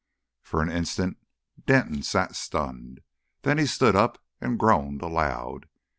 For 0.41 0.63
an 0.63 0.71
instant 0.71 1.17
Denton 1.67 2.01
sat 2.01 2.35
stunned. 2.35 3.01
Then 3.43 3.59
he 3.59 3.67
stood 3.67 3.95
up 3.95 4.17
and 4.41 4.57
groaned 4.57 5.03
aloud. 5.03 5.67